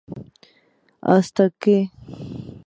[0.99, 2.57] Hasta que St.